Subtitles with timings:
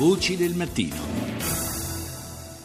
[0.00, 1.19] Voci del mattino.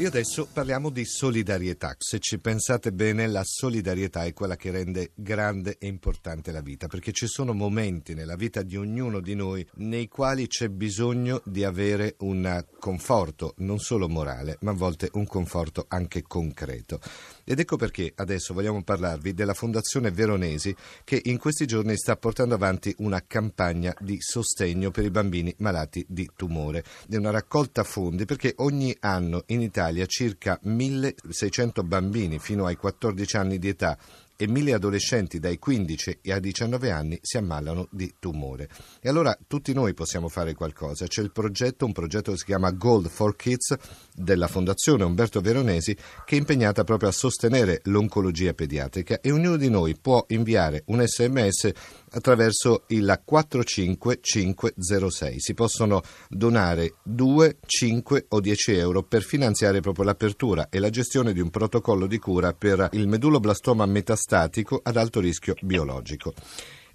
[0.00, 1.94] E adesso parliamo di solidarietà.
[1.98, 6.86] Se ci pensate bene, la solidarietà è quella che rende grande e importante la vita,
[6.86, 11.64] perché ci sono momenti nella vita di ognuno di noi nei quali c'è bisogno di
[11.64, 16.98] avere un conforto, non solo morale, ma a volte un conforto anche concreto.
[17.44, 20.74] Ed ecco perché adesso vogliamo parlarvi della Fondazione Veronesi
[21.04, 26.06] che in questi giorni sta portando avanti una campagna di sostegno per i bambini malati
[26.08, 26.84] di tumore.
[27.06, 32.76] È una raccolta fondi perché ogni anno in Italia Italia circa 1600 bambini fino ai
[32.76, 33.98] 14 anni di età
[34.40, 38.70] e mille adolescenti dai 15 ai 19 anni si ammalano di tumore.
[38.98, 41.06] E allora tutti noi possiamo fare qualcosa.
[41.06, 43.76] C'è il progetto, un progetto che si chiama Gold for Kids
[44.14, 45.94] della Fondazione Umberto Veronesi
[46.24, 51.06] che è impegnata proprio a sostenere l'oncologia pediatrica e ognuno di noi può inviare un
[51.06, 51.70] sms
[52.12, 55.38] attraverso il 45506.
[55.38, 61.34] Si possono donare 2, 5 o 10 euro per finanziare proprio l'apertura e la gestione
[61.34, 66.32] di un protocollo di cura per il medulloblastoma metastatico statico ad alto rischio biologico.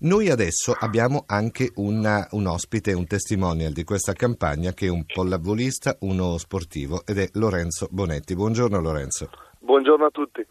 [0.08, 5.04] Noi adesso abbiamo anche una, un ospite, un testimonial di questa campagna che è un
[5.06, 8.36] pollavolista, uno sportivo ed è Lorenzo Bonetti.
[8.36, 9.30] Buongiorno Lorenzo.
[9.60, 10.48] Buongiorno a tutti.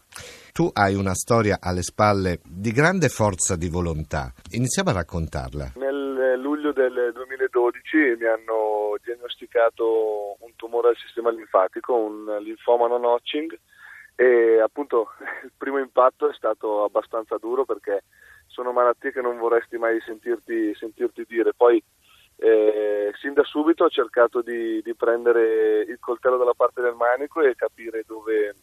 [0.53, 4.31] Tu hai una storia alle spalle di grande forza di volontà.
[4.51, 5.71] Iniziamo a raccontarla.
[5.77, 13.05] Nel luglio del 2012 mi hanno diagnosticato un tumore al sistema linfatico, un linfoma non
[13.05, 13.47] Hodgkin
[14.15, 15.09] e appunto
[15.43, 18.03] il primo impatto è stato abbastanza duro perché
[18.47, 21.53] sono malattie che non vorresti mai sentirti, sentirti dire.
[21.53, 21.83] Poi
[22.37, 27.41] eh, sin da subito ho cercato di, di, prendere il coltello dalla parte del manico
[27.41, 28.55] e capire dove,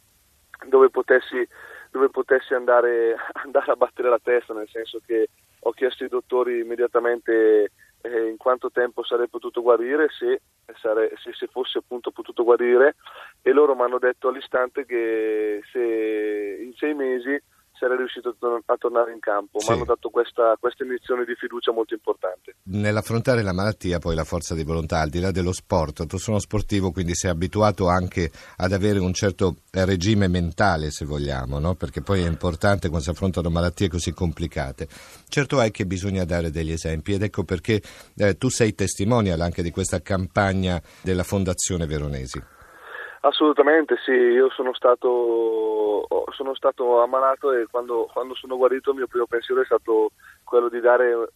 [0.67, 1.47] dove potessi,
[1.91, 5.29] dove potessi andare, andare, a battere la testa, nel senso che
[5.61, 10.41] ho chiesto ai dottori immediatamente eh, in quanto tempo sarei potuto guarire, se,
[10.81, 12.97] sare, se, se fosse appunto potuto guarire
[13.43, 17.41] e loro mi hanno detto all'istante che se in sei mesi
[17.83, 19.59] sarei riuscito a, tor- a tornare in campo.
[19.59, 19.71] Sì.
[19.71, 22.55] Mi hanno dato questa, questa, iniezione di fiducia molto importante.
[22.65, 26.39] Nell'affrontare la malattia, poi la forza di volontà, al di là dello sport, tu sono
[26.39, 31.75] sportivo, quindi sei abituato anche ad avere un certo regime mentale, se vogliamo, no?
[31.75, 34.87] perché poi è importante quando si affrontano malattie così complicate.
[35.29, 37.83] Certo è che bisogna dare degli esempi ed ecco perché
[38.17, 42.61] eh, tu sei testimonial anche di questa campagna della Fondazione Veronesi.
[43.25, 49.07] Assolutamente sì, io sono stato, sono stato ammalato e quando, quando, sono guarito il mio
[49.07, 50.11] primo pensiero è stato
[50.43, 51.33] quello di dare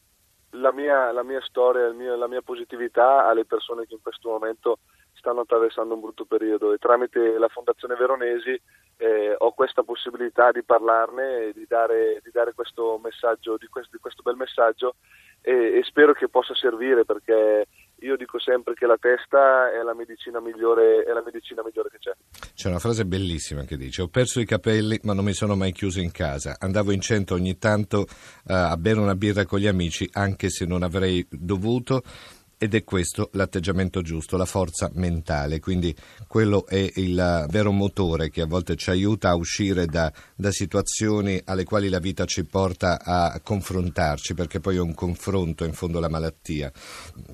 [0.51, 4.79] la mia, la mia storia, mio, la mia positività alle persone che in questo momento
[5.13, 6.73] stanno attraversando un brutto periodo.
[6.73, 8.61] E tramite la Fondazione Veronesi
[8.97, 13.91] eh, ho questa possibilità di parlarne e di dare, di dare questo messaggio, di questo,
[13.93, 14.97] di questo bel messaggio
[15.41, 17.69] e, e spero che possa servire perché
[18.01, 22.15] io dico sempre che la testa è la medicina migliore, la medicina migliore che c'è.
[22.55, 25.73] C'è una frase bellissima che dice: Ho perso i capelli, ma non mi sono mai
[25.73, 26.57] chiuso in casa.
[26.59, 30.67] Andavo in centro ogni tanto uh, a bere una birra con gli amici, anche se
[30.67, 32.03] non avrei dovuto.
[32.59, 35.95] Ed è questo l'atteggiamento giusto, la forza mentale, quindi
[36.27, 41.39] quello è il vero motore che a volte ci aiuta a uscire da, da, situazioni
[41.45, 45.99] alle quali la vita ci porta a confrontarci, perché poi è un confronto in fondo
[45.99, 46.73] alla malattia.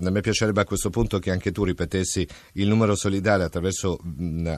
[0.05, 4.01] A me piacerebbe a questo punto che anche tu ripetessi il numero solidale attraverso,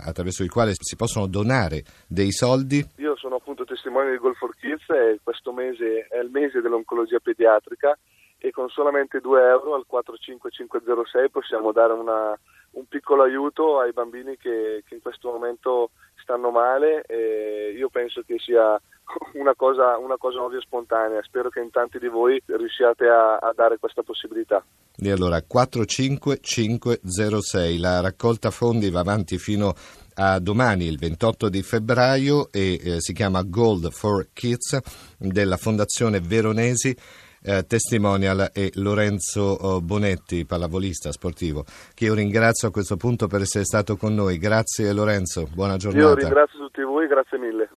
[0.02, 2.82] attraverso il quale si possono donare dei soldi.
[2.96, 7.18] Io sono appunto testimone di Goal for Kids e questo mese è il mese dell'oncologia
[7.22, 7.98] pediatrica
[8.44, 12.38] e con solamente 2 euro al 45506 possiamo dare una,
[12.72, 17.06] un piccolo aiuto ai bambini che, che, in questo momento stanno male
[17.74, 18.78] io penso che sia
[19.34, 21.22] una cosa, una cosa ovvia e spontanea.
[21.22, 24.62] Spero che in tanti di voi riusciate a, a dare questa possibilità.
[24.96, 29.72] E allora 45506, la raccolta fondi va avanti fino
[30.16, 34.78] a domani, il 28 di febbraio, e eh, si chiama Gold for Kids
[35.18, 36.96] della Fondazione Veronesi
[37.44, 43.42] eh, testimonial è Lorenzo oh, Bonetti, pallavolista sportivo, che io ringrazio a questo punto per
[43.42, 44.38] essere stato con noi.
[44.38, 46.08] Grazie Lorenzo, buona giornata.
[46.08, 47.68] Io ringrazio tutti voi, grazie mille.